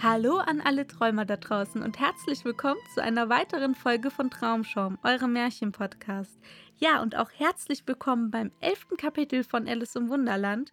Hallo 0.00 0.36
an 0.36 0.60
alle 0.60 0.86
Träumer 0.86 1.24
da 1.24 1.36
draußen 1.36 1.82
und 1.82 1.98
herzlich 1.98 2.44
willkommen 2.44 2.78
zu 2.94 3.02
einer 3.02 3.28
weiteren 3.28 3.74
Folge 3.74 4.12
von 4.12 4.30
Traumschaum, 4.30 4.96
eurem 5.02 5.32
Märchenpodcast. 5.32 6.38
Ja, 6.76 7.02
und 7.02 7.16
auch 7.16 7.30
herzlich 7.32 7.82
willkommen 7.84 8.30
beim 8.30 8.52
elften 8.60 8.96
Kapitel 8.96 9.42
von 9.42 9.66
Alice 9.66 9.96
im 9.96 10.08
Wunderland. 10.08 10.70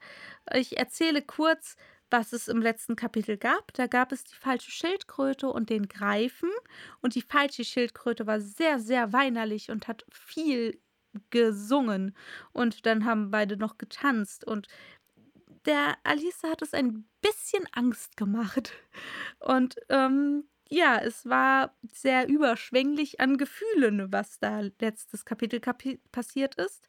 Ich 0.53 0.77
erzähle 0.77 1.23
kurz, 1.23 1.75
was 2.11 2.33
es 2.33 2.47
im 2.47 2.61
letzten 2.61 2.95
Kapitel 2.95 3.37
gab. 3.37 3.73
Da 3.73 3.87
gab 3.87 4.11
es 4.11 4.25
die 4.25 4.35
falsche 4.35 4.69
Schildkröte 4.69 5.47
und 5.47 5.71
den 5.71 5.87
Greifen. 5.87 6.51
Und 7.01 7.15
die 7.15 7.23
falsche 7.23 7.65
Schildkröte 7.65 8.27
war 8.27 8.39
sehr, 8.39 8.79
sehr 8.79 9.11
weinerlich 9.11 9.71
und 9.71 9.87
hat 9.87 10.05
viel 10.11 10.79
gesungen. 11.29 12.15
Und 12.51 12.85
dann 12.85 13.05
haben 13.05 13.31
beide 13.31 13.57
noch 13.57 13.79
getanzt. 13.79 14.45
Und 14.45 14.67
der 15.65 15.97
Alice 16.03 16.43
hat 16.43 16.61
es 16.61 16.73
ein 16.73 17.07
bisschen 17.21 17.65
Angst 17.73 18.17
gemacht. 18.17 18.73
Und 19.39 19.75
ähm, 19.89 20.45
ja, 20.69 20.99
es 20.99 21.27
war 21.27 21.75
sehr 21.91 22.27
überschwänglich 22.27 23.19
an 23.19 23.37
Gefühlen, 23.37 24.11
was 24.11 24.39
da 24.39 24.61
letztes 24.79 25.25
Kapitel 25.25 25.59
kapi 25.59 25.99
passiert 26.11 26.55
ist. 26.55 26.87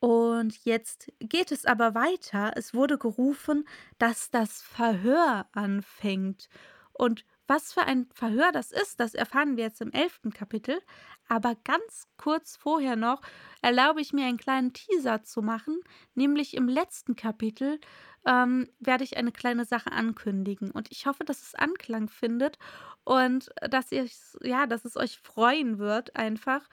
Und 0.00 0.64
jetzt 0.64 1.10
geht 1.18 1.50
es 1.50 1.64
aber 1.64 1.94
weiter. 1.94 2.52
Es 2.56 2.74
wurde 2.74 2.98
gerufen, 2.98 3.66
dass 3.98 4.30
das 4.30 4.60
Verhör 4.60 5.46
anfängt. 5.52 6.50
Und 6.92 7.24
was 7.46 7.72
für 7.72 7.82
ein 7.82 8.08
Verhör 8.14 8.52
das 8.52 8.72
ist, 8.72 9.00
das 9.00 9.14
erfahren 9.14 9.56
wir 9.56 9.64
jetzt 9.64 9.80
im 9.80 9.92
elften 9.92 10.32
Kapitel. 10.32 10.80
Aber 11.28 11.54
ganz 11.64 12.06
kurz 12.16 12.56
vorher 12.56 12.96
noch 12.96 13.20
erlaube 13.62 14.00
ich 14.00 14.12
mir 14.12 14.26
einen 14.26 14.38
kleinen 14.38 14.72
Teaser 14.72 15.22
zu 15.22 15.42
machen, 15.42 15.80
nämlich 16.14 16.54
im 16.54 16.68
letzten 16.68 17.16
Kapitel 17.16 17.80
ähm, 18.26 18.68
werde 18.78 19.04
ich 19.04 19.16
eine 19.16 19.32
kleine 19.32 19.64
Sache 19.64 19.92
ankündigen. 19.92 20.70
Und 20.70 20.90
ich 20.90 21.06
hoffe, 21.06 21.24
dass 21.24 21.42
es 21.42 21.54
Anklang 21.54 22.08
findet 22.08 22.58
und 23.04 23.50
dass 23.60 23.92
ihr 23.92 24.06
ja, 24.42 24.66
dass 24.66 24.84
es 24.84 24.96
euch 24.96 25.18
freuen 25.18 25.78
wird, 25.78 26.16
einfach. 26.16 26.68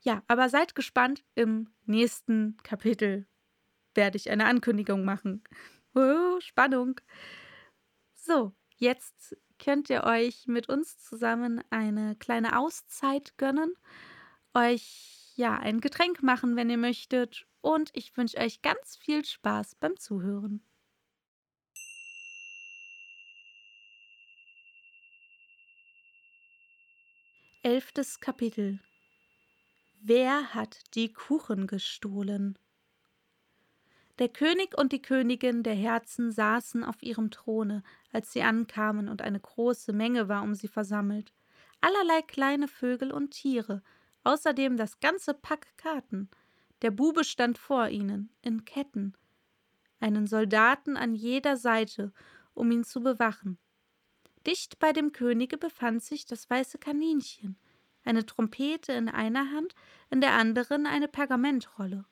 Ja, 0.00 0.22
aber 0.28 0.48
seid 0.48 0.74
gespannt, 0.74 1.24
im 1.34 1.70
nächsten 1.84 2.56
Kapitel 2.62 3.26
werde 3.94 4.16
ich 4.16 4.30
eine 4.30 4.46
Ankündigung 4.46 5.04
machen. 5.04 5.42
Spannung. 6.40 7.00
So, 8.14 8.52
jetzt 8.76 9.36
könnt 9.58 9.90
ihr 9.90 10.04
euch 10.04 10.46
mit 10.46 10.68
uns 10.68 10.98
zusammen 10.98 11.62
eine 11.70 12.16
kleine 12.16 12.58
Auszeit 12.58 13.36
gönnen, 13.38 13.74
euch 14.54 15.32
ja 15.36 15.56
ein 15.56 15.80
Getränk 15.80 16.22
machen, 16.22 16.56
wenn 16.56 16.70
ihr 16.70 16.78
möchtet, 16.78 17.46
und 17.60 17.90
ich 17.92 18.16
wünsche 18.16 18.38
euch 18.38 18.62
ganz 18.62 18.96
viel 18.96 19.24
Spaß 19.24 19.74
beim 19.76 19.96
Zuhören. 19.98 20.62
Elftes 27.62 28.20
Kapitel 28.20 28.80
Wer 30.00 30.54
hat 30.54 30.94
die 30.94 31.12
Kuchen 31.12 31.66
gestohlen? 31.66 32.56
Der 34.18 34.28
König 34.28 34.76
und 34.76 34.92
die 34.92 35.00
Königin 35.00 35.62
der 35.62 35.74
Herzen 35.74 36.32
saßen 36.32 36.82
auf 36.82 37.02
ihrem 37.02 37.30
Throne, 37.30 37.84
als 38.12 38.32
sie 38.32 38.42
ankamen, 38.42 39.08
und 39.08 39.22
eine 39.22 39.38
große 39.38 39.92
Menge 39.92 40.28
war 40.28 40.42
um 40.42 40.54
sie 40.54 40.66
versammelt. 40.66 41.32
Allerlei 41.80 42.22
kleine 42.22 42.66
Vögel 42.66 43.12
und 43.12 43.30
Tiere, 43.30 43.82
außerdem 44.24 44.76
das 44.76 44.98
ganze 44.98 45.34
Pack 45.34 45.68
Karten. 45.76 46.28
Der 46.82 46.90
Bube 46.90 47.22
stand 47.22 47.58
vor 47.58 47.88
ihnen, 47.88 48.30
in 48.42 48.64
Ketten, 48.64 49.14
einen 50.00 50.26
Soldaten 50.26 50.96
an 50.96 51.14
jeder 51.14 51.56
Seite, 51.56 52.12
um 52.54 52.72
ihn 52.72 52.82
zu 52.82 53.00
bewachen. 53.00 53.58
Dicht 54.46 54.80
bei 54.80 54.92
dem 54.92 55.12
Könige 55.12 55.58
befand 55.58 56.02
sich 56.02 56.26
das 56.26 56.50
weiße 56.50 56.78
Kaninchen, 56.78 57.56
eine 58.04 58.26
Trompete 58.26 58.92
in 58.92 59.08
einer 59.08 59.52
Hand, 59.52 59.74
in 60.10 60.20
der 60.20 60.32
anderen 60.32 60.86
eine 60.86 61.06
Pergamentrolle. 61.06 62.04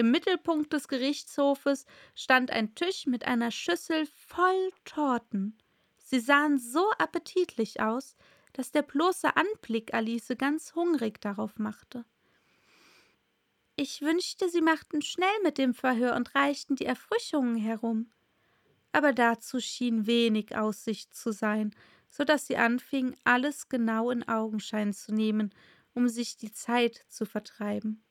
Im 0.00 0.12
Mittelpunkt 0.12 0.72
des 0.72 0.88
Gerichtshofes 0.88 1.84
stand 2.14 2.50
ein 2.50 2.74
Tisch 2.74 3.04
mit 3.04 3.26
einer 3.26 3.50
Schüssel 3.50 4.06
voll 4.06 4.70
Torten. 4.86 5.58
Sie 5.98 6.20
sahen 6.20 6.58
so 6.58 6.90
appetitlich 6.96 7.82
aus, 7.82 8.16
dass 8.54 8.72
der 8.72 8.80
bloße 8.80 9.36
Anblick 9.36 9.92
Alice 9.92 10.32
ganz 10.38 10.74
hungrig 10.74 11.20
darauf 11.20 11.58
machte. 11.58 12.06
Ich 13.76 14.00
wünschte, 14.00 14.48
sie 14.48 14.62
machten 14.62 15.02
schnell 15.02 15.28
mit 15.42 15.58
dem 15.58 15.74
Verhör 15.74 16.16
und 16.16 16.34
reichten 16.34 16.76
die 16.76 16.86
Erfrischungen 16.86 17.56
herum. 17.56 18.10
Aber 18.92 19.12
dazu 19.12 19.60
schien 19.60 20.06
wenig 20.06 20.56
Aussicht 20.56 21.12
zu 21.12 21.30
sein, 21.30 21.74
so 22.08 22.24
dass 22.24 22.46
sie 22.46 22.56
anfing, 22.56 23.16
alles 23.24 23.68
genau 23.68 24.10
in 24.10 24.26
Augenschein 24.26 24.94
zu 24.94 25.12
nehmen, 25.12 25.52
um 25.92 26.08
sich 26.08 26.38
die 26.38 26.52
Zeit 26.52 27.04
zu 27.10 27.26
vertreiben. 27.26 28.02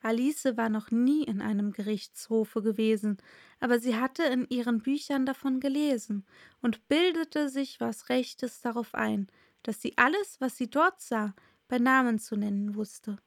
Alice 0.00 0.56
war 0.56 0.68
noch 0.68 0.90
nie 0.90 1.24
in 1.24 1.40
einem 1.40 1.72
Gerichtshofe 1.72 2.62
gewesen, 2.62 3.18
aber 3.60 3.80
sie 3.80 3.96
hatte 3.96 4.22
in 4.22 4.46
ihren 4.48 4.80
Büchern 4.80 5.26
davon 5.26 5.60
gelesen 5.60 6.24
und 6.60 6.86
bildete 6.88 7.48
sich 7.48 7.80
was 7.80 8.08
Rechtes 8.08 8.60
darauf 8.60 8.94
ein, 8.94 9.28
dass 9.62 9.82
sie 9.82 9.98
alles, 9.98 10.40
was 10.40 10.56
sie 10.56 10.70
dort 10.70 11.00
sah, 11.00 11.34
bei 11.66 11.78
Namen 11.78 12.18
zu 12.18 12.36
nennen 12.36 12.74
wusste. 12.74 13.18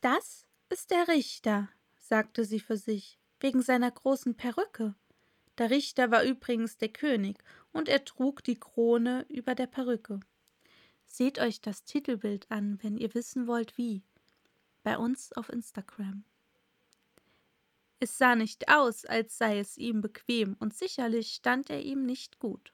Das 0.00 0.46
ist 0.68 0.90
der 0.90 1.08
Richter, 1.08 1.68
sagte 1.96 2.44
sie 2.44 2.60
für 2.60 2.76
sich, 2.76 3.18
wegen 3.40 3.62
seiner 3.62 3.90
großen 3.90 4.36
Perücke. 4.36 4.94
Der 5.58 5.70
Richter 5.70 6.10
war 6.10 6.24
übrigens 6.24 6.76
der 6.76 6.88
König, 6.88 7.38
und 7.72 7.88
er 7.88 8.04
trug 8.04 8.42
die 8.44 8.58
Krone 8.58 9.24
über 9.28 9.54
der 9.54 9.66
Perücke. 9.66 10.20
Seht 11.06 11.38
euch 11.38 11.60
das 11.60 11.84
Titelbild 11.84 12.50
an, 12.50 12.78
wenn 12.82 12.96
ihr 12.96 13.14
wissen 13.14 13.46
wollt, 13.46 13.78
wie 13.78 14.02
bei 14.84 14.96
uns 14.96 15.32
auf 15.32 15.48
Instagram. 15.48 16.24
Es 17.98 18.18
sah 18.18 18.36
nicht 18.36 18.68
aus, 18.68 19.04
als 19.04 19.38
sei 19.38 19.58
es 19.58 19.76
ihm 19.76 20.00
bequem, 20.00 20.56
und 20.60 20.74
sicherlich 20.74 21.32
stand 21.32 21.70
er 21.70 21.82
ihm 21.82 22.04
nicht 22.04 22.38
gut. 22.38 22.72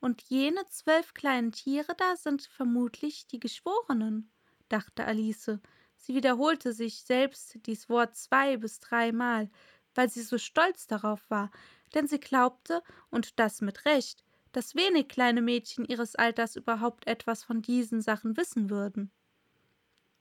Und 0.00 0.22
jene 0.22 0.66
zwölf 0.66 1.14
kleinen 1.14 1.52
Tiere 1.52 1.94
da 1.96 2.16
sind 2.16 2.42
vermutlich 2.42 3.26
die 3.26 3.40
Geschworenen, 3.40 4.30
dachte 4.68 5.04
Alice. 5.04 5.58
Sie 5.96 6.14
wiederholte 6.14 6.72
sich 6.72 7.04
selbst 7.04 7.58
dies 7.64 7.88
Wort 7.88 8.16
zwei 8.16 8.56
bis 8.56 8.80
dreimal, 8.80 9.48
weil 9.94 10.10
sie 10.10 10.22
so 10.22 10.36
stolz 10.36 10.86
darauf 10.86 11.30
war, 11.30 11.50
denn 11.94 12.08
sie 12.08 12.18
glaubte, 12.18 12.82
und 13.10 13.38
das 13.38 13.60
mit 13.60 13.84
Recht, 13.84 14.24
dass 14.52 14.74
wenig 14.74 15.08
kleine 15.08 15.42
Mädchen 15.42 15.84
ihres 15.84 16.16
Alters 16.16 16.56
überhaupt 16.56 17.06
etwas 17.06 17.44
von 17.44 17.62
diesen 17.62 18.02
Sachen 18.02 18.36
wissen 18.36 18.70
würden. 18.70 19.12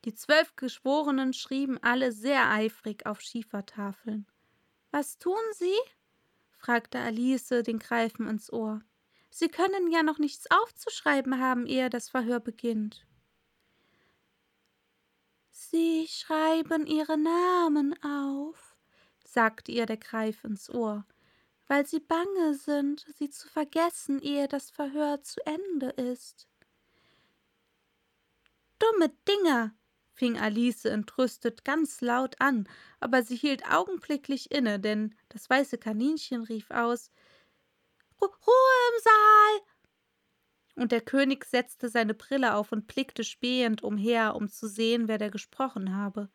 Die 0.05 0.13
zwölf 0.13 0.55
Geschworenen 0.55 1.31
schrieben 1.33 1.81
alle 1.81 2.11
sehr 2.11 2.49
eifrig 2.49 3.05
auf 3.05 3.21
Schiefertafeln. 3.21 4.27
Was 4.91 5.17
tun 5.17 5.39
Sie? 5.53 5.77
fragte 6.57 6.99
Alice 6.99 7.47
den 7.47 7.79
Greifen 7.79 8.27
ins 8.27 8.51
Ohr. 8.51 8.81
Sie 9.29 9.47
können 9.47 9.91
ja 9.91 10.03
noch 10.03 10.19
nichts 10.19 10.49
aufzuschreiben 10.51 11.39
haben, 11.39 11.65
ehe 11.65 11.89
das 11.89 12.09
Verhör 12.09 12.39
beginnt. 12.39 13.05
Sie 15.49 16.07
schreiben 16.07 16.85
ihre 16.85 17.17
Namen 17.17 17.95
auf, 18.03 18.75
sagte 19.23 19.71
ihr 19.71 19.85
der 19.85 19.97
Greif 19.97 20.43
ins 20.43 20.69
Ohr, 20.69 21.05
weil 21.67 21.85
sie 21.87 21.99
bange 21.99 22.53
sind, 22.53 23.05
sie 23.17 23.29
zu 23.29 23.47
vergessen, 23.47 24.21
ehe 24.21 24.47
das 24.47 24.69
Verhör 24.69 25.23
zu 25.23 25.43
Ende 25.45 25.89
ist. 25.89 26.47
Dumme 28.77 29.09
Dinger, 29.27 29.73
fing 30.13 30.37
Alice 30.39 30.85
entrüstet 30.85 31.65
ganz 31.65 32.01
laut 32.01 32.35
an, 32.39 32.67
aber 32.99 33.23
sie 33.23 33.35
hielt 33.35 33.69
augenblicklich 33.69 34.51
inne, 34.51 34.79
denn 34.79 35.15
das 35.29 35.49
weiße 35.49 35.77
Kaninchen 35.77 36.43
rief 36.43 36.69
aus 36.71 37.11
Ruhe 38.21 38.31
im 38.95 39.03
Saal. 39.03 39.73
Und 40.75 40.91
der 40.91 41.01
König 41.01 41.45
setzte 41.45 41.89
seine 41.89 42.13
Brille 42.13 42.55
auf 42.55 42.71
und 42.71 42.87
blickte 42.87 43.23
spähend 43.23 43.83
umher, 43.83 44.35
um 44.35 44.49
zu 44.49 44.67
sehen, 44.67 45.07
wer 45.07 45.17
da 45.17 45.29
gesprochen 45.29 45.95
habe. 45.95 46.29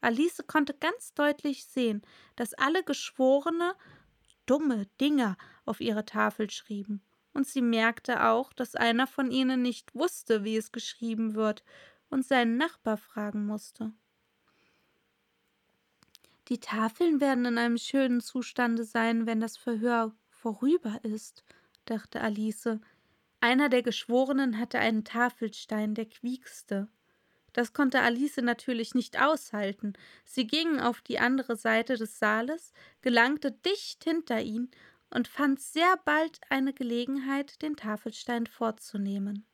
Alice 0.00 0.44
konnte 0.46 0.74
ganz 0.74 1.14
deutlich 1.14 1.66
sehen, 1.66 2.02
dass 2.36 2.54
alle 2.54 2.84
Geschworene 2.84 3.74
dumme 4.46 4.86
Dinger 5.00 5.36
auf 5.64 5.80
ihre 5.80 6.04
Tafel 6.04 6.50
schrieben. 6.50 7.02
Und 7.32 7.46
sie 7.46 7.62
merkte 7.62 8.24
auch, 8.26 8.52
dass 8.52 8.74
einer 8.74 9.06
von 9.06 9.30
ihnen 9.30 9.62
nicht 9.62 9.94
wusste, 9.94 10.44
wie 10.44 10.56
es 10.56 10.72
geschrieben 10.72 11.34
wird, 11.34 11.62
und 12.10 12.26
seinen 12.26 12.56
Nachbar 12.56 12.96
fragen 12.96 13.46
musste. 13.46 13.92
Die 16.48 16.60
Tafeln 16.60 17.20
werden 17.20 17.44
in 17.44 17.58
einem 17.58 17.76
schönen 17.76 18.20
Zustande 18.20 18.84
sein, 18.84 19.26
wenn 19.26 19.40
das 19.40 19.56
Verhör 19.56 20.14
vorüber 20.30 20.98
ist, 21.02 21.44
dachte 21.84 22.20
Alice. 22.20 22.78
Einer 23.40 23.68
der 23.68 23.82
Geschworenen 23.82 24.58
hatte 24.58 24.78
einen 24.78 25.04
Tafelstein, 25.04 25.94
der 25.94 26.06
quiekste. 26.06 26.88
Das 27.52 27.72
konnte 27.72 28.00
Alice 28.00 28.36
natürlich 28.38 28.94
nicht 28.94 29.20
aushalten. 29.20 29.92
Sie 30.24 30.46
ging 30.46 30.80
auf 30.80 31.02
die 31.02 31.18
andere 31.18 31.56
Seite 31.56 31.96
des 31.96 32.18
Saales, 32.18 32.72
gelangte 33.02 33.52
dicht 33.52 34.04
hinter 34.04 34.40
ihn 34.40 34.70
und 35.10 35.28
fand 35.28 35.60
sehr 35.60 35.96
bald 36.04 36.40
eine 36.50 36.72
Gelegenheit, 36.72 37.60
den 37.62 37.76
Tafelstein 37.76 38.46
vorzunehmen. 38.46 39.47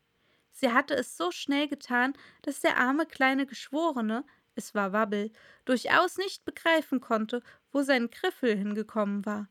Sie 0.54 0.70
hatte 0.72 0.94
es 0.94 1.16
so 1.16 1.32
schnell 1.32 1.66
getan, 1.66 2.14
dass 2.42 2.60
der 2.60 2.78
arme 2.78 3.06
kleine 3.06 3.44
Geschworene, 3.44 4.24
es 4.54 4.72
war 4.72 4.92
Wabbel, 4.92 5.32
durchaus 5.64 6.16
nicht 6.16 6.44
begreifen 6.44 7.00
konnte, 7.00 7.42
wo 7.72 7.82
sein 7.82 8.08
Griffel 8.08 8.56
hingekommen 8.56 9.26
war. 9.26 9.48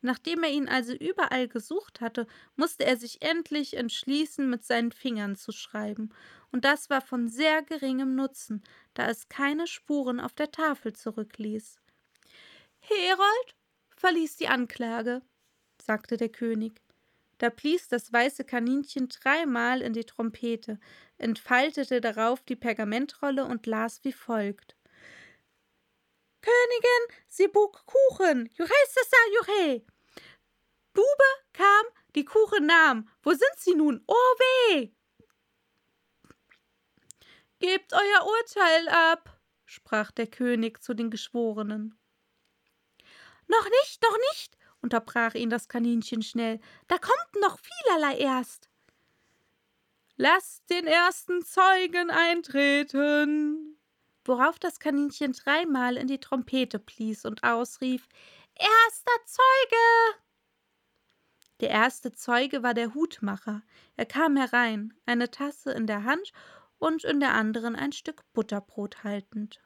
Nachdem 0.00 0.44
er 0.44 0.50
ihn 0.50 0.68
also 0.68 0.92
überall 0.92 1.48
gesucht 1.48 2.00
hatte, 2.00 2.28
musste 2.54 2.84
er 2.84 2.96
sich 2.96 3.20
endlich 3.20 3.76
entschließen, 3.76 4.48
mit 4.48 4.64
seinen 4.64 4.92
Fingern 4.92 5.34
zu 5.34 5.50
schreiben, 5.50 6.10
und 6.52 6.64
das 6.64 6.88
war 6.88 7.00
von 7.00 7.26
sehr 7.26 7.62
geringem 7.62 8.14
Nutzen, 8.14 8.62
da 8.92 9.08
es 9.08 9.28
keine 9.28 9.66
Spuren 9.66 10.20
auf 10.20 10.34
der 10.34 10.52
Tafel 10.52 10.92
zurückließ. 10.92 11.80
Herold 12.78 13.56
verließ 13.96 14.36
die 14.36 14.46
Anklage, 14.46 15.22
sagte 15.82 16.16
der 16.16 16.28
König. 16.28 16.83
Da 17.38 17.48
blies 17.48 17.88
das 17.88 18.12
weiße 18.12 18.44
Kaninchen 18.44 19.08
dreimal 19.08 19.82
in 19.82 19.92
die 19.92 20.04
Trompete, 20.04 20.78
entfaltete 21.18 22.00
darauf 22.00 22.42
die 22.42 22.56
Pergamentrolle 22.56 23.44
und 23.44 23.66
las 23.66 24.02
wie 24.04 24.12
folgt. 24.12 24.76
Königin, 26.42 27.22
sie 27.26 27.48
buk 27.48 27.84
Kuchen, 27.86 28.50
Juhesasa 28.54 29.16
Juhe. 29.32 29.82
Bube 30.92 31.30
kam, 31.52 31.86
die 32.14 32.24
Kuchen 32.24 32.66
nahm. 32.66 33.08
Wo 33.22 33.30
sind 33.30 33.56
sie 33.56 33.74
nun? 33.74 34.04
Oh 34.06 34.34
weh! 34.38 34.92
Gebt 37.58 37.92
euer 37.92 38.26
Urteil 38.26 38.88
ab, 38.88 39.40
sprach 39.64 40.10
der 40.10 40.26
König 40.26 40.82
zu 40.82 40.94
den 40.94 41.10
Geschworenen. 41.10 41.98
Noch 43.46 43.64
nicht, 43.64 44.02
noch 44.02 44.18
nicht, 44.30 44.56
unterbrach 44.84 45.34
ihn 45.34 45.50
das 45.50 45.68
Kaninchen 45.68 46.22
schnell. 46.22 46.60
Da 46.86 46.98
kommt 46.98 47.42
noch 47.42 47.58
vielerlei 47.58 48.18
erst. 48.18 48.68
Lasst 50.16 50.70
den 50.70 50.86
ersten 50.86 51.42
Zeugen 51.42 52.10
eintreten. 52.10 53.80
Worauf 54.24 54.60
das 54.60 54.78
Kaninchen 54.78 55.32
dreimal 55.32 55.96
in 55.96 56.06
die 56.06 56.20
Trompete 56.20 56.78
blies 56.78 57.24
und 57.24 57.42
ausrief: 57.42 58.08
Erster 58.54 59.24
Zeuge! 59.26 60.20
Der 61.60 61.70
erste 61.70 62.12
Zeuge 62.12 62.62
war 62.62 62.74
der 62.74 62.94
Hutmacher. 62.94 63.62
Er 63.96 64.06
kam 64.06 64.36
herein, 64.36 64.94
eine 65.06 65.30
Tasse 65.30 65.72
in 65.72 65.86
der 65.86 66.04
Hand 66.04 66.32
und 66.78 67.04
in 67.04 67.20
der 67.20 67.32
anderen 67.32 67.74
ein 67.74 67.92
Stück 67.92 68.22
Butterbrot 68.32 69.02
haltend. 69.02 69.63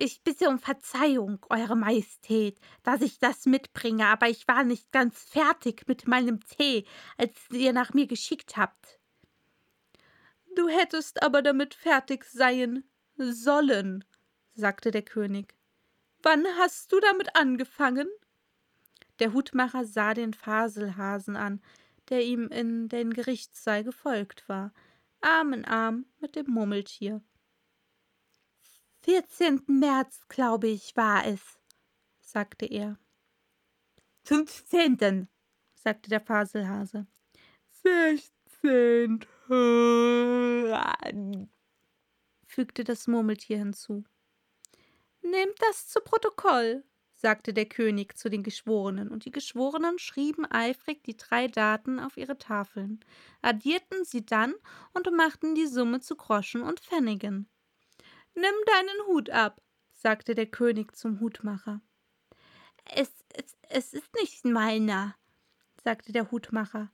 Ich 0.00 0.22
bitte 0.22 0.48
um 0.48 0.60
Verzeihung, 0.60 1.44
Eure 1.50 1.74
Majestät, 1.74 2.60
dass 2.84 3.00
ich 3.00 3.18
das 3.18 3.46
mitbringe, 3.46 4.06
aber 4.06 4.28
ich 4.28 4.46
war 4.46 4.62
nicht 4.62 4.92
ganz 4.92 5.24
fertig 5.24 5.88
mit 5.88 6.06
meinem 6.06 6.38
Tee, 6.46 6.86
als 7.16 7.32
ihr 7.50 7.72
nach 7.72 7.94
mir 7.94 8.06
geschickt 8.06 8.56
habt. 8.56 9.00
Du 10.54 10.68
hättest 10.68 11.20
aber 11.24 11.42
damit 11.42 11.74
fertig 11.74 12.24
sein 12.26 12.84
sollen, 13.16 14.04
sagte 14.54 14.92
der 14.92 15.02
König. 15.02 15.56
Wann 16.22 16.46
hast 16.58 16.92
du 16.92 17.00
damit 17.00 17.34
angefangen? 17.34 18.08
Der 19.18 19.32
Hutmacher 19.32 19.84
sah 19.84 20.14
den 20.14 20.32
Faselhasen 20.32 21.34
an, 21.34 21.60
der 22.08 22.24
ihm 22.24 22.46
in 22.50 22.88
den 22.88 23.12
Gerichtssaal 23.12 23.82
gefolgt 23.82 24.48
war, 24.48 24.72
Arm 25.20 25.52
in 25.52 25.64
Arm 25.64 26.06
mit 26.20 26.36
dem 26.36 26.46
Murmeltier. 26.52 27.20
14. 29.04 29.62
März, 29.66 30.26
glaube 30.28 30.68
ich, 30.68 30.96
war 30.96 31.26
es, 31.26 31.40
sagte 32.20 32.66
er. 32.66 32.98
15. 34.24 35.28
sagte 35.74 36.10
der 36.10 36.20
Faselhase. 36.20 37.06
16. 37.82 39.24
fügte 42.46 42.84
das 42.84 43.06
Murmeltier 43.06 43.58
hinzu. 43.58 44.04
Nehmt 45.22 45.60
das 45.60 45.88
zu 45.88 46.00
Protokoll, 46.00 46.84
sagte 47.14 47.52
der 47.52 47.66
König 47.66 48.18
zu 48.18 48.28
den 48.28 48.42
Geschworenen, 48.42 49.10
und 49.10 49.24
die 49.24 49.30
Geschworenen 49.30 49.98
schrieben 49.98 50.44
eifrig 50.44 51.02
die 51.04 51.16
drei 51.16 51.48
Daten 51.48 51.98
auf 51.98 52.16
ihre 52.16 52.38
Tafeln, 52.38 53.04
addierten 53.42 54.04
sie 54.04 54.26
dann 54.26 54.54
und 54.92 55.10
machten 55.12 55.54
die 55.54 55.66
Summe 55.66 56.00
zu 56.00 56.16
Groschen 56.16 56.62
und 56.62 56.80
Pfennigen. 56.80 57.48
Nimm 58.40 58.54
deinen 58.66 59.06
Hut 59.08 59.30
ab, 59.30 59.60
sagte 59.90 60.36
der 60.36 60.46
König 60.46 60.94
zum 60.94 61.18
Hutmacher. 61.18 61.80
Es, 62.84 63.10
es, 63.34 63.56
es 63.68 63.92
ist 63.92 64.14
nicht 64.14 64.44
meiner, 64.44 65.16
sagte 65.82 66.12
der 66.12 66.30
Hutmacher. 66.30 66.92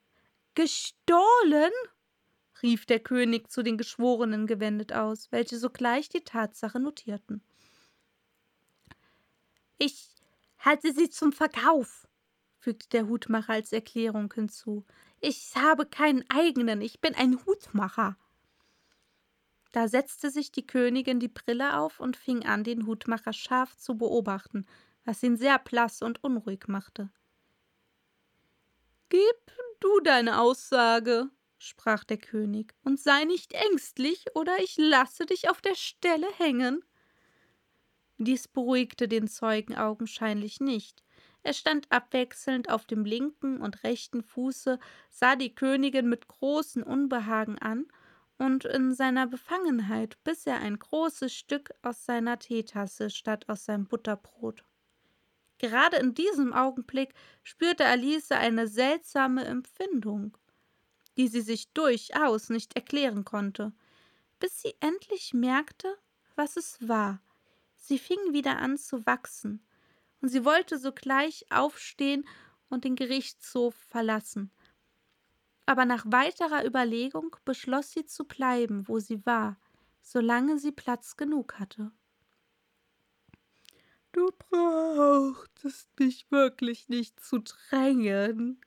Gestohlen? 0.54 1.72
rief 2.62 2.86
der 2.86 2.98
König 2.98 3.50
zu 3.50 3.62
den 3.62 3.76
Geschworenen 3.76 4.46
gewendet 4.46 4.94
aus, 4.94 5.30
welche 5.32 5.58
sogleich 5.58 6.08
die 6.08 6.24
Tatsache 6.24 6.80
notierten. 6.80 7.42
Ich 9.76 10.14
halte 10.60 10.94
sie 10.94 11.10
zum 11.10 11.34
Verkauf, 11.34 12.08
fügte 12.56 12.88
der 12.88 13.06
Hutmacher 13.06 13.52
als 13.52 13.70
Erklärung 13.70 14.32
hinzu. 14.32 14.86
Ich 15.20 15.54
habe 15.56 15.84
keinen 15.84 16.24
eigenen, 16.30 16.80
ich 16.80 17.02
bin 17.02 17.14
ein 17.14 17.44
Hutmacher. 17.44 18.16
Da 19.74 19.88
setzte 19.88 20.30
sich 20.30 20.52
die 20.52 20.64
Königin 20.64 21.18
die 21.18 21.26
Brille 21.26 21.76
auf 21.80 21.98
und 21.98 22.16
fing 22.16 22.46
an, 22.46 22.62
den 22.62 22.86
Hutmacher 22.86 23.32
scharf 23.32 23.76
zu 23.76 23.98
beobachten, 23.98 24.66
was 25.04 25.20
ihn 25.24 25.36
sehr 25.36 25.58
blass 25.58 26.00
und 26.00 26.22
unruhig 26.22 26.68
machte. 26.68 27.10
Gib 29.08 29.52
du 29.80 29.98
deine 30.04 30.40
Aussage, 30.40 31.28
sprach 31.58 32.04
der 32.04 32.18
König, 32.18 32.72
und 32.84 33.00
sei 33.00 33.24
nicht 33.24 33.52
ängstlich, 33.52 34.26
oder 34.36 34.56
ich 34.62 34.76
lasse 34.76 35.26
dich 35.26 35.50
auf 35.50 35.60
der 35.60 35.74
Stelle 35.74 36.28
hängen. 36.38 36.84
Dies 38.18 38.46
beruhigte 38.46 39.08
den 39.08 39.26
Zeugen 39.26 39.74
augenscheinlich 39.74 40.60
nicht. 40.60 41.02
Er 41.42 41.52
stand 41.52 41.90
abwechselnd 41.90 42.70
auf 42.70 42.84
dem 42.86 43.04
linken 43.04 43.60
und 43.60 43.82
rechten 43.82 44.22
Fuße, 44.22 44.78
sah 45.10 45.34
die 45.34 45.52
Königin 45.52 46.08
mit 46.08 46.28
großem 46.28 46.84
Unbehagen 46.84 47.58
an 47.58 47.88
und 48.38 48.64
in 48.64 48.94
seiner 48.94 49.26
Befangenheit 49.26 50.22
biss 50.24 50.46
er 50.46 50.58
ein 50.58 50.78
großes 50.78 51.32
Stück 51.32 51.72
aus 51.82 52.04
seiner 52.04 52.38
Teetasse 52.38 53.10
statt 53.10 53.48
aus 53.48 53.64
seinem 53.64 53.86
Butterbrot. 53.86 54.64
Gerade 55.58 55.98
in 55.98 56.14
diesem 56.14 56.52
Augenblick 56.52 57.14
spürte 57.42 57.86
Alice 57.86 58.32
eine 58.32 58.66
seltsame 58.66 59.44
Empfindung, 59.44 60.36
die 61.16 61.28
sie 61.28 61.42
sich 61.42 61.72
durchaus 61.72 62.48
nicht 62.50 62.74
erklären 62.74 63.24
konnte, 63.24 63.72
bis 64.40 64.60
sie 64.60 64.74
endlich 64.80 65.32
merkte, 65.32 65.96
was 66.34 66.56
es 66.56 66.76
war. 66.86 67.22
Sie 67.76 67.98
fing 67.98 68.18
wieder 68.32 68.58
an 68.58 68.76
zu 68.76 69.06
wachsen, 69.06 69.64
und 70.20 70.28
sie 70.28 70.44
wollte 70.44 70.78
sogleich 70.78 71.46
aufstehen 71.50 72.26
und 72.68 72.84
den 72.84 72.96
Gerichtshof 72.96 73.74
verlassen 73.74 74.50
aber 75.66 75.84
nach 75.84 76.04
weiterer 76.06 76.64
Überlegung 76.64 77.36
beschloss 77.44 77.92
sie 77.92 78.06
zu 78.06 78.24
bleiben, 78.24 78.86
wo 78.88 78.98
sie 78.98 79.24
war. 79.26 79.56
solange 80.06 80.58
sie 80.58 80.70
Platz 80.72 81.16
genug 81.16 81.58
hatte. 81.58 81.90
Du 84.12 84.30
brauchtest 84.38 85.88
mich 85.98 86.30
wirklich 86.30 86.88
nicht 86.88 87.18
zu 87.18 87.38
drängen, 87.38 88.60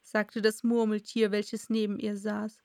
sagte 0.00 0.40
das 0.40 0.62
Murmeltier, 0.62 1.32
welches 1.32 1.68
neben 1.68 1.98
ihr 1.98 2.16
saß. 2.16 2.62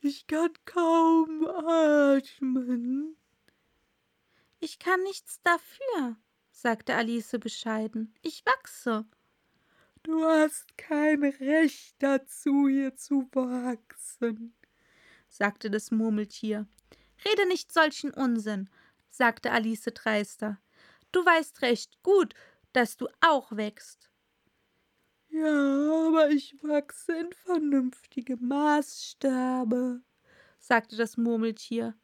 Ich 0.00 0.26
kann 0.26 0.50
kaum 0.64 1.46
atmen. 1.46 3.16
Ich 4.58 4.78
kann 4.78 5.02
nichts 5.02 5.40
dafür, 5.42 6.16
sagte 6.50 6.94
Alice 6.94 7.36
bescheiden. 7.38 8.14
Ich 8.22 8.44
wachse. 8.46 9.04
Du 10.02 10.24
hast 10.24 10.76
kein 10.78 11.22
Recht 11.24 11.96
dazu, 12.00 12.68
hier 12.68 12.96
zu 12.96 13.28
wachsen, 13.32 14.54
sagte 15.28 15.70
das 15.70 15.90
Murmeltier. 15.90 16.66
Rede 17.24 17.46
nicht 17.48 17.72
solchen 17.72 18.12
Unsinn, 18.12 18.70
sagte 19.10 19.52
Alice 19.52 19.84
dreister. 19.94 20.60
Du 21.12 21.24
weißt 21.24 21.62
recht 21.62 22.02
gut, 22.02 22.34
dass 22.72 22.96
du 22.96 23.08
auch 23.20 23.52
wächst. 23.56 24.10
Ja, 25.28 26.08
aber 26.08 26.30
ich 26.30 26.62
wachse 26.62 27.12
in 27.18 27.32
vernünftige 27.32 28.36
Maßstabe, 28.36 30.02
sagte 30.58 30.96
das 30.96 31.16
Murmeltier, 31.16 31.94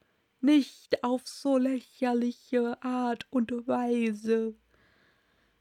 nicht 0.41 1.03
auf 1.05 1.27
so 1.27 1.59
lächerliche 1.59 2.83
Art 2.83 3.27
und 3.31 3.53
Weise. 3.67 4.55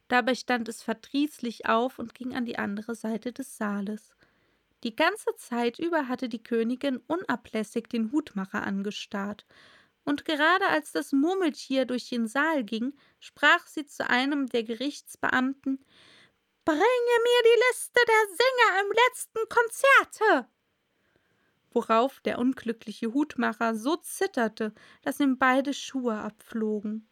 Dabei 0.07 0.35
stand 0.35 0.69
es 0.69 0.83
verdrießlich 0.83 1.67
auf 1.67 1.99
und 1.99 2.13
ging 2.13 2.35
an 2.35 2.45
die 2.45 2.57
andere 2.57 2.95
Seite 2.95 3.33
des 3.33 3.57
Saales. 3.57 4.15
Die 4.83 4.95
ganze 4.95 5.35
Zeit 5.37 5.79
über 5.79 6.07
hatte 6.07 6.29
die 6.29 6.43
Königin 6.43 6.97
unablässig 7.07 7.87
den 7.87 8.11
Hutmacher 8.11 8.63
angestarrt, 8.63 9.45
und 10.03 10.23
gerade 10.23 10.67
als 10.67 10.91
das 10.91 11.11
Murmeltier 11.11 11.85
durch 11.85 12.09
den 12.09 12.27
Saal 12.27 12.63
ging, 12.63 12.93
sprach 13.19 13.65
sie 13.65 13.87
zu 13.87 14.07
einem 14.07 14.45
der 14.47 14.63
Gerichtsbeamten 14.63 15.83
Bringe 16.63 16.81
mir 16.81 17.43
die 17.43 17.59
Liste 17.69 17.99
der 18.07 18.35
Sänger 18.37 18.81
im 18.81 18.91
letzten 19.07 19.39
Konzerte. 19.49 20.49
Worauf 21.71 22.21
der 22.21 22.39
unglückliche 22.39 23.13
Hutmacher 23.13 23.75
so 23.75 23.97
zitterte, 23.97 24.73
dass 25.03 25.19
ihm 25.19 25.37
beide 25.37 25.73
Schuhe 25.73 26.15
abflogen. 26.17 27.07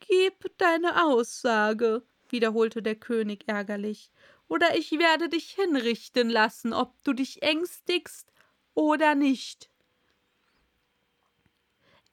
Gib 0.00 0.56
deine 0.58 1.04
Aussage, 1.04 2.02
wiederholte 2.28 2.82
der 2.82 2.94
König 2.94 3.44
ärgerlich, 3.46 4.10
oder 4.48 4.76
ich 4.76 4.92
werde 4.92 5.28
dich 5.28 5.50
hinrichten 5.50 6.30
lassen, 6.30 6.72
ob 6.72 7.02
du 7.04 7.12
dich 7.12 7.42
ängstigst 7.42 8.32
oder 8.74 9.14
nicht. 9.14 9.70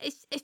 Ich, 0.01 0.17
ich 0.29 0.43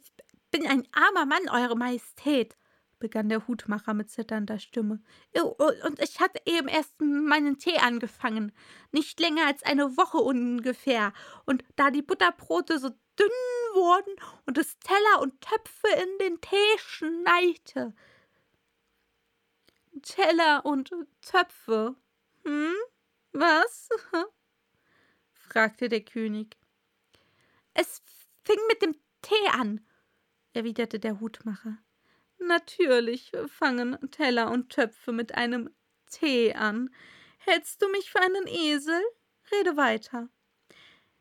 bin 0.52 0.66
ein 0.68 0.88
armer 0.94 1.26
Mann, 1.26 1.50
Eure 1.50 1.76
Majestät, 1.76 2.56
begann 3.00 3.28
der 3.28 3.48
Hutmacher 3.48 3.94
mit 3.94 4.10
zitternder 4.10 4.60
Stimme. 4.60 5.02
Und 5.34 6.00
ich 6.00 6.20
hatte 6.20 6.40
eben 6.46 6.68
erst 6.68 7.02
meinen 7.02 7.58
Tee 7.58 7.78
angefangen. 7.78 8.54
Nicht 8.92 9.20
länger 9.20 9.48
als 9.48 9.64
eine 9.64 9.98
Woche 9.98 10.20
ungefähr. 10.20 11.12
Und 11.46 11.64
da 11.76 11.92
die 11.92 12.04
Butterbrote 12.04 12.80
so 12.80 12.90
dünn 13.20 13.30
wurden 13.74 14.16
und 14.46 14.58
es 14.58 14.78
Teller 14.80 15.22
und 15.22 15.40
Töpfe 15.42 15.88
in 16.02 16.18
den 16.20 16.42
Tee 16.42 16.78
schneite. 16.78 17.94
Teller 20.02 20.66
und 20.66 20.92
Töpfe. 21.22 21.96
Hm? 22.44 22.76
Was? 23.34 23.90
fragte 25.34 25.90
der 25.90 26.02
König. 26.02 26.58
Es 27.74 28.02
fing 28.44 28.60
mit 28.68 28.82
dem 28.82 28.96
Tee 29.22 29.48
an, 29.52 29.86
erwiderte 30.54 31.00
der 31.00 31.20
Hutmacher. 31.20 31.78
Natürlich 32.38 33.32
fangen 33.48 33.98
Teller 34.12 34.50
und 34.50 34.70
Töpfe 34.70 35.12
mit 35.12 35.36
einem 35.36 35.70
Tee 36.10 36.54
an. 36.54 36.94
Hältst 37.38 37.82
du 37.82 37.90
mich 37.90 38.10
für 38.10 38.20
einen 38.20 38.48
Esel? 38.48 39.02
Rede 39.52 39.78
weiter. 39.78 40.30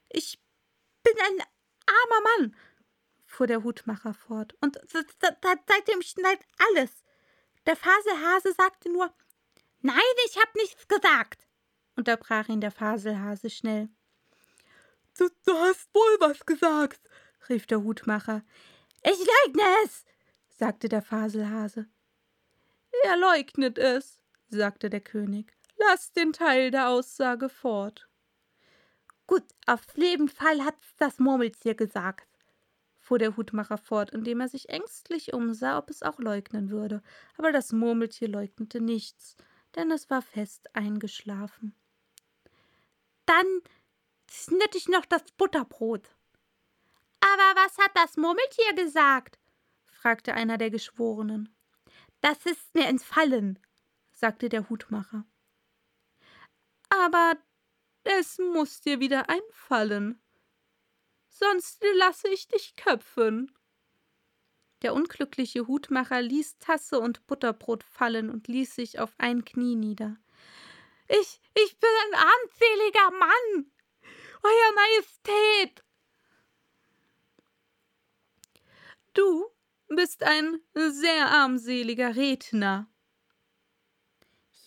Ich 0.08 0.40
bin 1.02 1.14
ein 1.18 1.44
armer 1.90 2.22
Mann, 2.38 2.56
fuhr 3.26 3.46
der 3.46 3.62
Hutmacher 3.62 4.14
fort, 4.14 4.54
und 4.60 4.78
seitdem 5.66 6.02
schneit 6.02 6.40
alles. 6.68 7.04
Der 7.66 7.76
Faselhase 7.76 8.52
sagte 8.52 8.90
nur 8.90 9.12
Nein, 9.82 9.96
ich 10.26 10.36
hab 10.36 10.54
nichts 10.56 10.88
gesagt, 10.88 11.46
unterbrach 11.96 12.48
ihn 12.48 12.60
der 12.60 12.70
Faselhase 12.70 13.50
schnell. 13.50 13.88
Du, 15.16 15.28
du 15.46 15.52
hast 15.54 15.88
wohl 15.94 16.16
was 16.20 16.44
gesagt, 16.46 17.00
rief 17.48 17.66
der 17.66 17.82
Hutmacher. 17.82 18.42
Ich 19.02 19.18
leugne 19.18 19.62
es, 19.84 20.04
sagte 20.48 20.88
der 20.88 21.02
Faselhase. 21.02 21.88
Er 23.04 23.16
leugnet 23.16 23.78
es, 23.78 24.20
sagte 24.48 24.90
der 24.90 25.00
König. 25.00 25.56
Lass 25.78 26.12
den 26.12 26.32
Teil 26.32 26.70
der 26.70 26.88
Aussage 26.88 27.48
fort. 27.48 28.09
Gut, 29.30 29.44
auf 29.66 29.86
jeden 29.94 30.28
Fall 30.28 30.64
hat's 30.64 30.96
das 30.96 31.20
Murmeltier 31.20 31.76
gesagt, 31.76 32.26
fuhr 32.98 33.16
der 33.16 33.36
Hutmacher 33.36 33.78
fort, 33.78 34.10
indem 34.10 34.40
er 34.40 34.48
sich 34.48 34.70
ängstlich 34.70 35.32
umsah, 35.32 35.78
ob 35.78 35.88
es 35.88 36.02
auch 36.02 36.18
leugnen 36.18 36.68
würde. 36.68 37.00
Aber 37.36 37.52
das 37.52 37.70
Murmeltier 37.70 38.26
leugnete 38.26 38.80
nichts, 38.80 39.36
denn 39.76 39.92
es 39.92 40.10
war 40.10 40.20
fest 40.20 40.74
eingeschlafen. 40.74 41.76
Dann 43.24 43.46
schnitt 44.28 44.74
ich 44.74 44.88
noch 44.88 45.06
das 45.06 45.22
Butterbrot. 45.38 46.12
Aber 47.20 47.60
was 47.60 47.78
hat 47.78 47.92
das 47.94 48.16
Murmeltier 48.16 48.74
gesagt? 48.74 49.38
fragte 49.86 50.34
einer 50.34 50.58
der 50.58 50.70
Geschworenen. 50.70 51.54
Das 52.20 52.46
ist 52.46 52.74
mir 52.74 52.88
entfallen, 52.88 53.60
sagte 54.10 54.48
der 54.48 54.68
Hutmacher. 54.68 55.24
Aber 56.88 57.36
es 58.04 58.38
muss 58.38 58.80
dir 58.80 59.00
wieder 59.00 59.28
einfallen. 59.28 60.20
Sonst 61.28 61.82
lasse 61.94 62.28
ich 62.28 62.48
dich 62.48 62.76
köpfen. 62.76 63.52
Der 64.82 64.94
unglückliche 64.94 65.66
Hutmacher 65.66 66.22
ließ 66.22 66.58
Tasse 66.58 67.00
und 67.00 67.26
Butterbrot 67.26 67.84
fallen 67.84 68.30
und 68.30 68.48
ließ 68.48 68.74
sich 68.74 68.98
auf 68.98 69.14
ein 69.18 69.44
Knie 69.44 69.76
nieder. 69.76 70.16
Ich, 71.08 71.40
ich 71.54 71.78
bin 71.78 71.90
ein 72.06 72.14
armseliger 72.14 73.10
Mann. 73.18 73.72
Euer 74.42 74.74
Majestät. 74.74 75.84
Du 79.12 79.46
bist 79.88 80.22
ein 80.22 80.60
sehr 80.72 81.28
armseliger 81.28 82.14
Redner. 82.14 82.88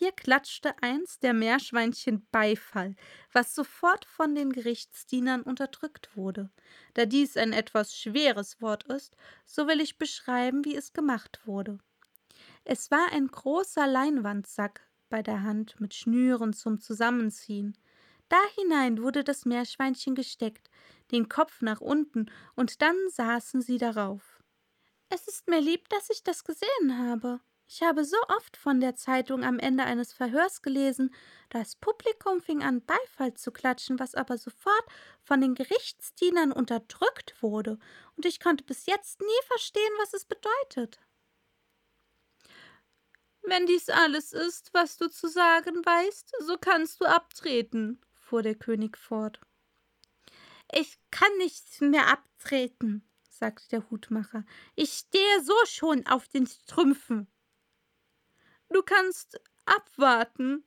Hier 0.03 0.11
klatschte 0.11 0.75
eins 0.81 1.19
der 1.19 1.33
Meerschweinchen 1.33 2.27
Beifall, 2.29 2.97
was 3.31 3.55
sofort 3.55 4.03
von 4.03 4.35
den 4.35 4.51
Gerichtsdienern 4.51 5.43
unterdrückt 5.43 6.17
wurde. 6.17 6.49
Da 6.93 7.05
dies 7.05 7.37
ein 7.37 7.53
etwas 7.53 7.95
schweres 7.95 8.61
Wort 8.61 8.83
ist, 8.83 9.15
so 9.45 9.65
will 9.65 9.79
ich 9.79 9.97
beschreiben, 9.97 10.65
wie 10.65 10.75
es 10.75 10.91
gemacht 10.91 11.39
wurde. 11.45 11.77
Es 12.65 12.91
war 12.91 13.13
ein 13.13 13.29
großer 13.29 13.87
Leinwandsack 13.87 14.81
bei 15.07 15.23
der 15.23 15.41
Hand 15.41 15.79
mit 15.79 15.93
Schnüren 15.93 16.51
zum 16.51 16.81
Zusammenziehen. 16.81 17.77
Da 18.27 18.41
hinein 18.55 19.01
wurde 19.01 19.23
das 19.23 19.45
Meerschweinchen 19.45 20.15
gesteckt, 20.15 20.69
den 21.13 21.29
Kopf 21.29 21.61
nach 21.61 21.79
unten, 21.79 22.29
und 22.55 22.81
dann 22.81 22.97
saßen 23.07 23.61
sie 23.61 23.77
darauf. 23.77 24.43
Es 25.07 25.29
ist 25.29 25.47
mir 25.47 25.61
lieb, 25.61 25.87
dass 25.87 26.09
ich 26.09 26.23
das 26.23 26.43
gesehen 26.43 26.97
habe. 26.97 27.39
Ich 27.67 27.81
habe 27.81 28.05
so 28.05 28.17
oft 28.27 28.57
von 28.57 28.79
der 28.79 28.95
Zeitung 28.95 29.43
am 29.43 29.57
Ende 29.57 29.83
eines 29.83 30.13
Verhörs 30.13 30.61
gelesen, 30.61 31.13
das 31.49 31.75
Publikum 31.75 32.41
fing 32.41 32.61
an, 32.61 32.85
Beifall 32.85 33.33
zu 33.33 33.51
klatschen, 33.51 33.99
was 33.99 34.15
aber 34.15 34.37
sofort 34.37 34.85
von 35.23 35.41
den 35.41 35.55
Gerichtsdienern 35.55 36.51
unterdrückt 36.51 37.35
wurde, 37.41 37.79
und 38.15 38.25
ich 38.25 38.39
konnte 38.39 38.63
bis 38.63 38.85
jetzt 38.85 39.21
nie 39.21 39.47
verstehen, 39.47 39.93
was 39.99 40.13
es 40.13 40.25
bedeutet. 40.25 40.99
Wenn 43.41 43.65
dies 43.65 43.89
alles 43.89 44.31
ist, 44.31 44.73
was 44.73 44.97
du 44.97 45.09
zu 45.09 45.27
sagen 45.27 45.85
weißt, 45.85 46.33
so 46.39 46.57
kannst 46.57 47.01
du 47.01 47.05
abtreten, 47.05 48.01
fuhr 48.13 48.41
der 48.41 48.55
König 48.55 48.97
fort. 48.97 49.41
Ich 50.71 50.97
kann 51.11 51.35
nicht 51.37 51.81
mehr 51.81 52.07
abtreten, 52.07 53.07
sagte 53.29 53.67
der 53.69 53.89
Hutmacher. 53.89 54.45
Ich 54.75 54.93
stehe 54.93 55.43
so 55.43 55.53
schon 55.65 56.07
auf 56.07 56.27
den 56.29 56.47
Strümpfen. 56.47 57.27
Du 58.73 58.81
kannst 58.81 59.39
abwarten, 59.65 60.63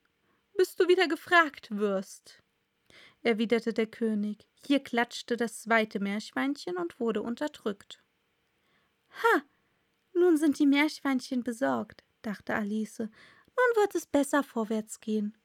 bis 0.57 0.77
du 0.77 0.87
wieder 0.87 1.09
gefragt 1.09 1.77
wirst, 1.77 2.41
erwiderte 3.23 3.73
der 3.73 3.89
König. 3.89 4.47
Hier 4.65 4.79
klatschte 4.79 5.37
das 5.37 5.63
zweite 5.63 5.99
Meerschweinchen 5.99 6.77
und 6.77 7.01
wurde 7.01 7.21
unterdrückt. 7.21 8.01
Ha, 9.11 9.43
nun 10.13 10.37
sind 10.37 10.61
die 10.61 10.67
Meerschweinchen 10.67 11.43
besorgt, 11.43 12.05
dachte 12.23 12.55
Alice. 12.55 13.01
Nun 13.01 13.09
wird 13.75 13.97
es 13.97 14.07
besser 14.07 14.45
vorwärts 14.45 15.01
gehen. 15.01 15.37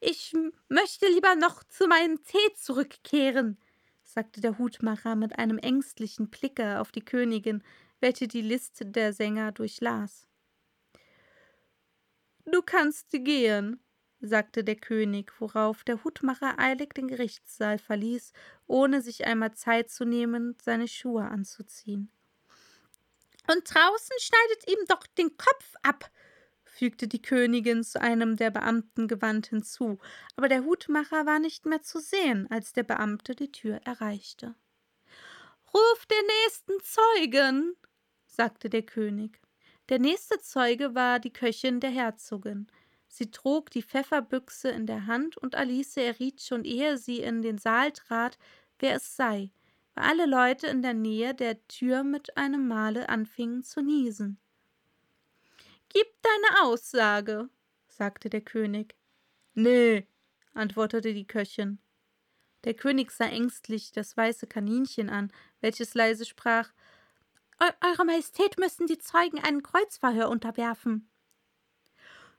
Ich 0.00 0.34
möchte 0.68 1.08
lieber 1.08 1.34
noch 1.34 1.64
zu 1.64 1.86
meinem 1.86 2.22
Tee 2.24 2.52
zurückkehren, 2.56 3.56
sagte 4.02 4.42
der 4.42 4.58
Hutmacher 4.58 5.16
mit 5.16 5.38
einem 5.38 5.56
ängstlichen 5.56 6.28
Blicke 6.28 6.78
auf 6.78 6.92
die 6.92 7.04
Königin, 7.04 7.64
welche 8.00 8.28
die 8.28 8.42
Liste 8.42 8.84
der 8.84 9.14
Sänger 9.14 9.50
durchlas. 9.52 10.27
Du 12.50 12.62
kannst 12.62 13.10
gehen, 13.10 13.78
sagte 14.20 14.64
der 14.64 14.76
König, 14.76 15.32
worauf 15.38 15.84
der 15.84 16.02
Hutmacher 16.02 16.58
eilig 16.58 16.94
den 16.94 17.08
Gerichtssaal 17.08 17.78
verließ, 17.78 18.32
ohne 18.66 19.02
sich 19.02 19.26
einmal 19.26 19.52
Zeit 19.52 19.90
zu 19.90 20.06
nehmen, 20.06 20.56
seine 20.62 20.88
Schuhe 20.88 21.24
anzuziehen. 21.24 22.10
Und 23.50 23.62
draußen 23.74 24.16
schneidet 24.18 24.68
ihm 24.70 24.86
doch 24.88 25.06
den 25.18 25.36
Kopf 25.36 25.74
ab, 25.82 26.10
fügte 26.64 27.06
die 27.06 27.20
Königin 27.20 27.84
zu 27.84 28.00
einem 28.00 28.36
der 28.36 28.50
Beamten 28.50 29.08
gewandt 29.08 29.48
hinzu, 29.48 29.98
aber 30.36 30.48
der 30.48 30.64
Hutmacher 30.64 31.26
war 31.26 31.40
nicht 31.40 31.66
mehr 31.66 31.82
zu 31.82 31.98
sehen, 32.00 32.46
als 32.50 32.72
der 32.72 32.84
Beamte 32.84 33.34
die 33.34 33.52
Tür 33.52 33.80
erreichte. 33.84 34.54
Ruf 35.74 36.06
den 36.06 36.26
nächsten 36.44 36.72
Zeugen, 36.82 37.76
sagte 38.26 38.70
der 38.70 38.82
König. 38.82 39.38
Der 39.88 39.98
nächste 39.98 40.38
Zeuge 40.40 40.94
war 40.94 41.18
die 41.18 41.32
Köchin 41.32 41.80
der 41.80 41.90
Herzogin. 41.90 42.66
Sie 43.08 43.30
trug 43.30 43.70
die 43.70 43.82
Pfefferbüchse 43.82 44.68
in 44.68 44.86
der 44.86 45.06
Hand, 45.06 45.38
und 45.38 45.54
Alice 45.54 45.96
erriet 45.96 46.42
schon 46.42 46.64
ehe 46.64 46.98
sie 46.98 47.20
in 47.20 47.40
den 47.40 47.56
Saal 47.56 47.92
trat, 47.92 48.38
wer 48.78 48.96
es 48.96 49.16
sei, 49.16 49.50
weil 49.94 50.04
alle 50.04 50.26
Leute 50.26 50.66
in 50.66 50.82
der 50.82 50.92
Nähe 50.92 51.34
der 51.34 51.66
Tür 51.68 52.04
mit 52.04 52.36
einem 52.36 52.68
Male 52.68 53.08
anfingen 53.08 53.62
zu 53.62 53.80
niesen. 53.80 54.38
Gib 55.88 56.06
deine 56.20 56.64
Aussage, 56.64 57.48
sagte 57.86 58.28
der 58.28 58.42
König. 58.42 58.94
Nee, 59.54 60.06
antwortete 60.52 61.14
die 61.14 61.26
Köchin. 61.26 61.78
Der 62.64 62.74
König 62.74 63.10
sah 63.10 63.26
ängstlich 63.26 63.92
das 63.92 64.16
weiße 64.16 64.46
Kaninchen 64.46 65.08
an, 65.08 65.32
welches 65.62 65.94
leise 65.94 66.26
sprach 66.26 66.72
Eure 67.58 68.04
Majestät 68.04 68.56
müssen 68.58 68.86
die 68.86 68.98
Zeugen 68.98 69.42
einem 69.42 69.62
Kreuzverhör 69.62 70.28
unterwerfen. 70.28 71.10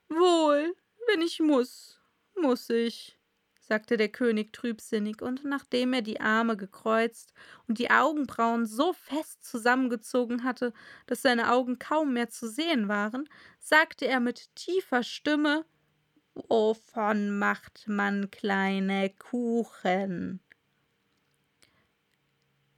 Wohl, 0.08 0.74
wenn 1.06 1.20
ich 1.20 1.40
muss, 1.40 2.00
muss 2.34 2.70
ich, 2.70 3.18
sagte 3.60 3.96
der 3.96 4.08
König 4.08 4.52
trübsinnig, 4.52 5.22
und 5.22 5.44
nachdem 5.44 5.92
er 5.92 6.02
die 6.02 6.20
Arme 6.20 6.56
gekreuzt 6.56 7.34
und 7.68 7.78
die 7.78 7.90
Augenbrauen 7.90 8.66
so 8.66 8.92
fest 8.92 9.44
zusammengezogen 9.44 10.42
hatte, 10.42 10.72
dass 11.06 11.22
seine 11.22 11.52
Augen 11.52 11.78
kaum 11.78 12.14
mehr 12.14 12.30
zu 12.30 12.48
sehen 12.48 12.88
waren, 12.88 13.28
sagte 13.58 14.06
er 14.06 14.20
mit 14.20 14.54
tiefer 14.56 15.02
Stimme 15.02 15.64
Wovon 16.34 17.38
macht 17.38 17.86
man 17.86 18.30
kleine 18.30 19.10
Kuchen? 19.10 20.40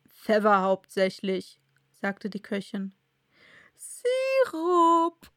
Pfeffer 0.09 0.63
hauptsächlich, 0.63 1.62
sagte 2.03 2.29
die 2.29 2.43
Köchin. 2.43 2.93
Sirup, 3.77 5.31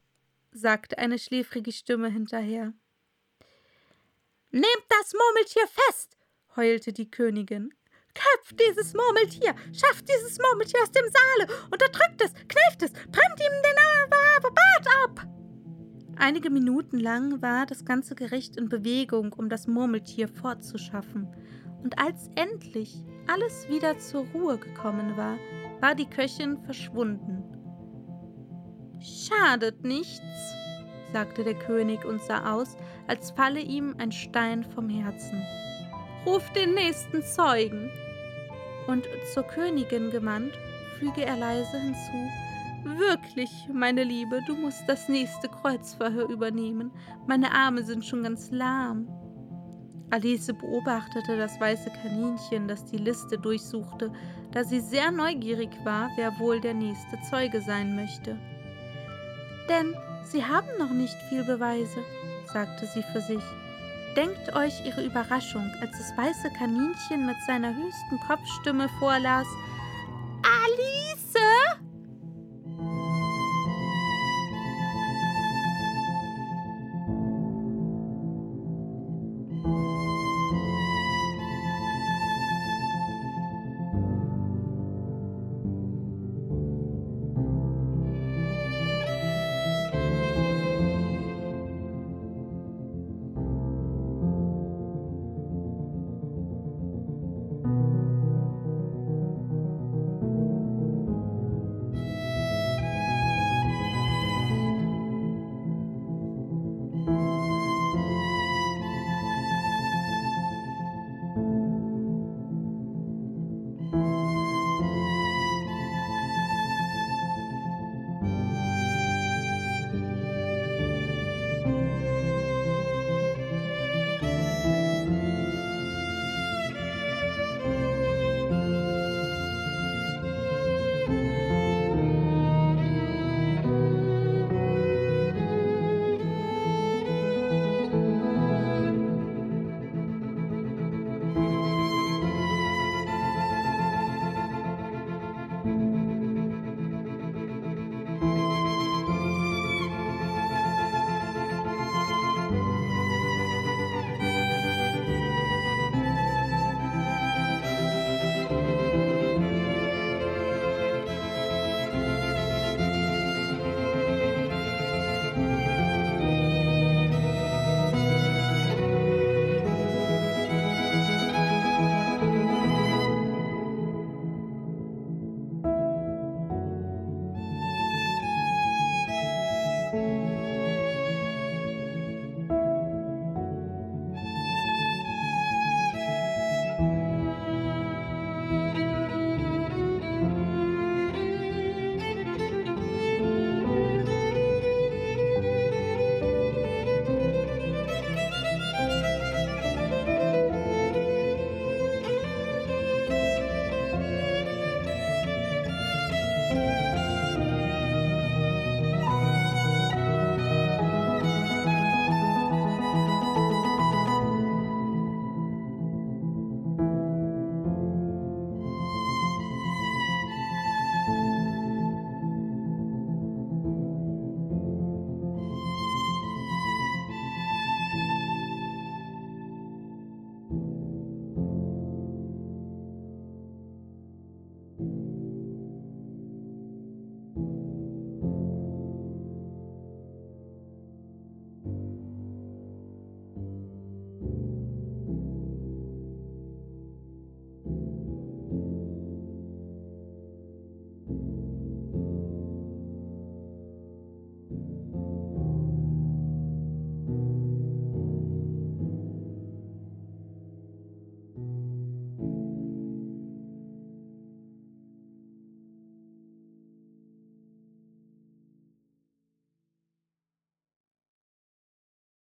sagte 0.52 0.98
eine 0.98 1.20
schläfrige 1.20 1.72
Stimme 1.72 2.10
hinterher. 2.10 2.74
Nehmt 4.50 4.86
das 4.90 5.14
Murmeltier 5.14 5.68
fest, 5.68 6.18
heulte 6.56 6.92
die 6.92 7.10
Königin. 7.10 7.74
Köpft 8.16 8.60
dieses 8.60 8.94
Murmeltier, 8.94 9.54
schafft 9.74 10.10
dieses 10.10 10.40
Murmeltier 10.40 10.82
aus 10.82 10.92
dem 10.92 11.06
Saale, 11.06 11.68
unterdrückt 11.70 12.22
es, 12.22 12.34
kneift 12.34 12.82
es, 12.82 12.94
brennt 12.94 13.40
ihm 13.40 13.62
den 13.62 13.76
Bart 14.10 14.88
ab. 15.04 15.28
Einige 16.16 16.50
Minuten 16.50 16.98
lang 16.98 17.42
war 17.42 17.66
das 17.66 17.86
ganze 17.86 18.16
Gericht 18.16 18.56
in 18.56 18.70
Bewegung, 18.70 19.34
um 19.34 19.50
das 19.50 19.68
Murmeltier 19.68 20.30
fortzuschaffen. 20.30 21.28
Und 21.84 22.00
als 22.00 22.30
endlich 22.36 23.04
alles 23.28 23.68
wieder 23.68 24.00
zur 24.00 24.26
Ruhe 24.28 24.58
gekommen 24.58 25.18
war, 25.18 25.38
war 25.82 25.96
die 25.96 26.06
Köchin 26.06 26.58
verschwunden. 26.64 27.44
Schadet 29.00 29.84
nichts, 29.84 30.56
sagte 31.14 31.44
der 31.44 31.56
König 31.56 32.06
und 32.06 32.22
sah 32.22 32.54
aus, 32.54 32.78
als 33.08 33.32
falle 33.32 33.62
ihm 33.62 33.96
ein 33.98 34.12
Stein 34.12 34.64
vom 34.64 34.90
Herzen. 34.90 35.42
Ruf 36.26 36.50
den 36.54 36.74
nächsten 36.74 37.24
Zeugen. 37.24 37.90
Und 38.88 39.08
zur 39.34 39.44
Königin 39.44 40.12
gewandt, 40.12 40.54
füge 41.00 41.24
er 41.24 41.38
leise 41.38 41.80
hinzu, 41.80 42.30
Wirklich, 42.86 43.50
meine 43.74 44.04
Liebe, 44.04 44.42
du 44.46 44.56
musst 44.56 44.84
das 44.88 45.10
nächste 45.10 45.50
Kreuzverhör 45.50 46.30
übernehmen. 46.30 46.92
Meine 47.26 47.52
Arme 47.52 47.84
sind 47.84 48.06
schon 48.06 48.22
ganz 48.22 48.52
lahm. 48.52 49.08
Alice 50.12 50.54
beobachtete 50.54 51.36
das 51.36 51.60
weiße 51.60 51.90
Kaninchen, 52.04 52.68
das 52.68 52.86
die 52.86 52.98
Liste 52.98 53.40
durchsuchte, 53.40 54.12
da 54.56 54.64
sie 54.64 54.80
sehr 54.80 55.12
neugierig 55.12 55.70
war, 55.84 56.10
wer 56.16 56.40
wohl 56.40 56.60
der 56.60 56.74
nächste 56.74 57.22
Zeuge 57.30 57.62
sein 57.62 57.96
möchte. 57.96 58.36
Denn 59.70 59.94
Sie 60.26 60.44
haben 60.44 60.68
noch 60.80 60.90
nicht 60.90 61.16
viel 61.30 61.44
Beweise, 61.44 62.04
sagte 62.52 62.88
sie 62.88 63.04
für 63.14 63.22
sich. 63.22 63.44
Denkt 64.16 64.56
euch 64.56 64.74
ihre 64.86 65.06
Überraschung, 65.06 65.72
als 65.82 65.92
das 65.92 66.18
weiße 66.18 66.50
Kaninchen 66.58 67.28
mit 67.28 67.38
seiner 67.46 67.76
höchsten 67.76 68.20
Kopfstimme 68.28 68.90
vorlas: 69.00 69.46
Ali! 70.44 71.05